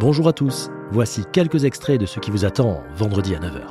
[0.00, 3.62] Bonjour à tous, voici quelques extraits de ce qui vous attend vendredi à 9h.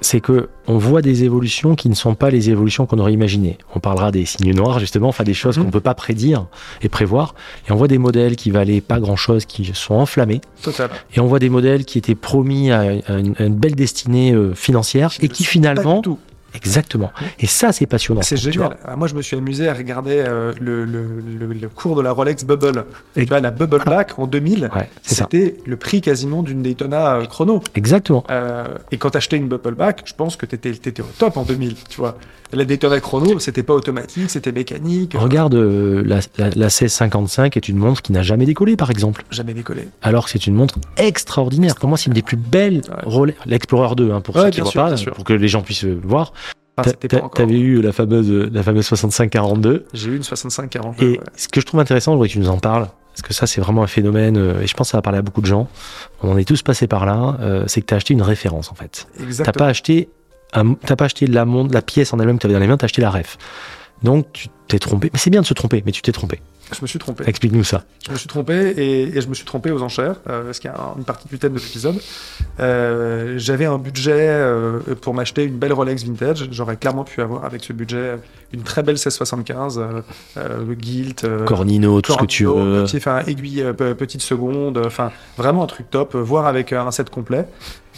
[0.00, 3.58] C'est que on voit des évolutions qui ne sont pas les évolutions qu'on aurait imaginées.
[3.74, 6.46] On parlera des signes noirs justement, enfin des choses qu'on ne peut pas prédire
[6.82, 7.34] et prévoir.
[7.68, 10.40] Et on voit des modèles qui valaient pas grand-chose, qui sont enflammés.
[10.62, 10.90] Total.
[11.16, 14.54] Et on voit des modèles qui étaient promis à, une, à une belle destinée euh,
[14.54, 16.00] financière et qui finalement.
[16.54, 17.12] Exactement.
[17.40, 18.22] Et ça, c'est passionnant.
[18.22, 18.76] C'est Tu génial.
[18.84, 22.02] Ah, Moi, je me suis amusé à regarder euh, le, le, le, le cours de
[22.02, 22.84] la Rolex Bubble.
[23.16, 25.28] Et- Tu vois, la Bubble Back en 2000, Ouais, c'est ça.
[25.30, 27.62] c'était le prix quasiment d'une Daytona euh, chrono.
[27.74, 28.24] Exactement.
[28.30, 31.42] Euh, et quand t'achetais une Bubble Back, je pense que t'étais étais au top en
[31.42, 31.74] 2000.
[31.88, 32.16] Tu vois,
[32.52, 35.14] la Daytona chrono, c'était pas automatique, c'était mécanique.
[35.18, 39.24] Regarde, euh, la, la, la 1655 est une montre qui n'a jamais décollé, par exemple.
[39.30, 39.88] Jamais décollé.
[40.02, 41.74] Alors que c'est une montre extraordinaire.
[41.74, 42.96] Pour moi, c'est une des plus belles Ouais.
[43.04, 43.38] Rolex.
[43.46, 45.84] L'Explorer 2, hein, pour Ouais, ceux qui voient sûr, pas, pour que les gens puissent
[45.84, 46.32] voir.
[46.76, 47.30] Enfin, encore.
[47.30, 49.86] T'avais eu la fameuse, la fameuse 6542.
[49.92, 50.94] J'ai eu une 65-40.
[51.02, 51.20] Et ouais.
[51.36, 53.46] ce que je trouve intéressant, je voudrais que tu nous en parles, parce que ça,
[53.46, 55.46] c'est vraiment un phénomène, euh, et je pense que ça va parler à beaucoup de
[55.46, 55.68] gens.
[56.22, 57.36] On en est tous passés par là.
[57.40, 59.06] euh, c'est que tu as acheté une référence, en fait.
[59.44, 60.08] T'as pas acheté,
[60.52, 62.76] un- t'as pas acheté la la pièce en elle-même que tu avais dans les mains,
[62.76, 63.38] t'as acheté la ref.
[64.02, 65.10] Donc, tu t'es trompé.
[65.12, 66.40] Mais c'est bien de se tromper, mais tu t'es trompé.
[66.72, 67.24] Je me suis trompé.
[67.26, 67.84] Explique-nous ça.
[68.06, 70.70] Je me suis trompé et, et je me suis trompé aux enchères, euh, parce qu'il
[70.70, 71.96] y a un- une partie du thème de l'épisode.
[72.60, 76.48] Euh, J'avais un budget euh, pour m'acheter une belle Rolex vintage.
[76.50, 78.16] J'aurais clairement pu avoir avec ce budget
[78.52, 79.78] une très belle 1675,
[80.36, 80.76] euh, le
[81.24, 82.84] euh, Cornino, tout ce que tu veux.
[82.84, 87.10] petit- enfin, aiguille, pe- petite seconde, enfin vraiment un truc top, voire avec un set
[87.10, 87.46] complet.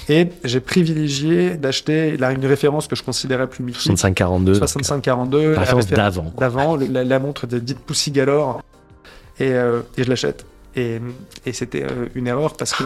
[0.08, 4.54] Et j'ai privilégié d'acheter là, une référence que je considérais plus mythique, 6542.
[4.54, 6.32] 6542, La référence réfé- d'avant.
[6.38, 8.55] d'avant, la, la montre de dite Pussy Galore,
[9.38, 10.46] et, euh, et je l'achète.
[10.74, 11.00] Et,
[11.46, 12.84] et c'était euh, une erreur parce que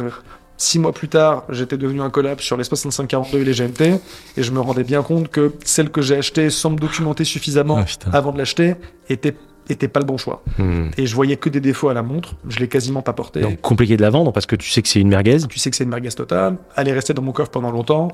[0.57, 4.01] six mois plus tard, j'étais devenu un collab sur les 6542 et les GMT,
[4.37, 7.79] et je me rendais bien compte que celle que j'ai achetée sans me documenter suffisamment
[7.79, 8.75] Ah, avant de l'acheter
[9.09, 9.35] était,
[9.69, 10.43] était pas le bon choix.
[10.59, 10.91] Hmm.
[10.99, 13.41] Et je voyais que des défauts à la montre, je l'ai quasiment pas portée.
[13.41, 15.39] Donc, compliqué de la vendre parce que tu sais que c'est une merguez.
[15.49, 18.09] Tu sais que c'est une merguez totale, elle est restée dans mon coffre pendant longtemps.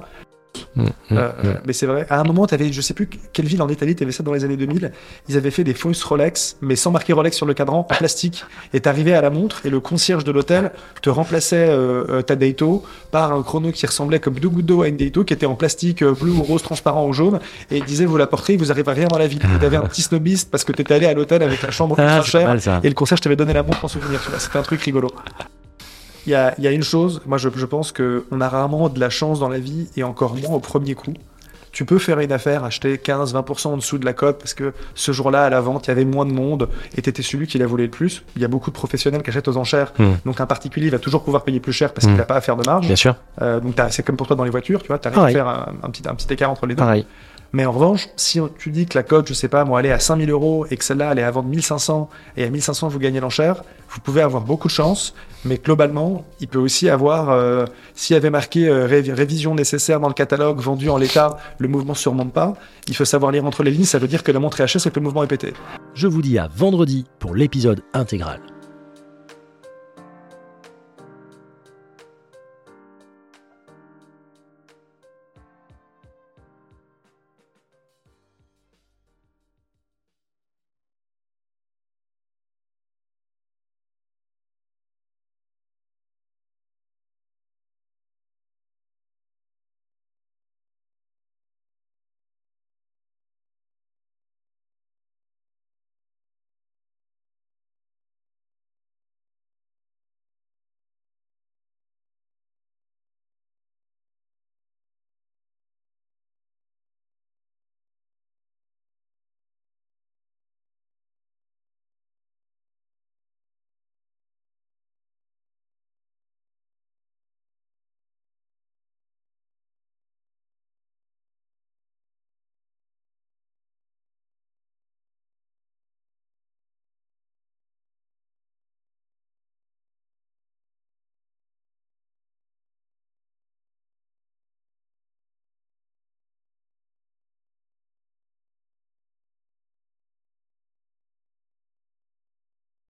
[0.76, 1.58] Hmm, hmm, Euh, hmm.
[1.66, 4.02] Mais c'est vrai, à un moment, avais, je sais plus quelle ville en Italie, tu
[4.02, 4.92] avais ça dans les années 2000,
[5.28, 8.44] ils avaient fait des fausses Rolex, mais sans marquer Rolex sur le cadran, en plastique.
[8.74, 12.36] Et t'arrivais à la montre et le concierge de l'hôtel te remplaçait euh, euh, ta
[12.36, 15.46] Dato par un chrono qui ressemblait comme deux gouttes d'eau à une Dato, qui était
[15.46, 18.56] en plastique euh, bleu ou rose transparent ou jaune, et il disait vous la portez,
[18.56, 19.40] vous arrivez à rien dans la ville.
[19.56, 22.20] Et t'avais un petit snobiste parce que t'étais allé à l'hôtel avec la chambre Ah,
[22.22, 24.20] c'est chère, mal et le concierge t'avait donné la montre en souvenir.
[24.38, 25.08] C'était un truc rigolo.
[26.26, 28.88] Il y a, il y a une chose, moi je, je pense qu'on a rarement
[28.88, 31.14] de la chance dans la vie, et encore moins au premier coup.
[31.72, 35.12] Tu peux faire une affaire, acheter 15-20% en dessous de la cote parce que ce
[35.12, 37.58] jour-là, à la vente, il y avait moins de monde et tu étais celui qui
[37.58, 38.22] la voulait le plus.
[38.34, 39.92] Il y a beaucoup de professionnels qui achètent aux enchères.
[39.98, 40.12] Hmm.
[40.24, 42.10] Donc un particulier va toujours pouvoir payer plus cher parce Hmm.
[42.12, 42.86] qu'il n'a pas à faire de marge.
[42.86, 43.14] Bien sûr.
[43.42, 45.48] Euh, donc c'est comme pour toi dans les voitures, tu vois, tu arrives à faire
[45.48, 46.82] un, un petit, un petit écart entre les deux.
[46.82, 47.04] Pareil.
[47.52, 49.92] Mais en revanche, si tu dis que la cote, je sais pas, moi, elle est
[49.92, 52.98] à 5000 euros et que celle-là, elle est à vendre 1500 et à 1500, vous
[52.98, 55.14] gagnez l'enchère, vous pouvez avoir beaucoup de chance.
[55.44, 57.64] Mais globalement, il peut aussi avoir, euh,
[57.94, 61.68] s'il y avait marqué euh, ré- révision nécessaire dans le catalogue, vendu en l'état, le
[61.68, 62.54] mouvement ne surmonte pas.
[62.88, 64.86] Il faut savoir lire entre les lignes, ça veut dire que la montre est HS
[64.88, 65.54] et que le mouvement est pété.
[65.94, 68.40] Je vous dis à vendredi pour l'épisode intégral.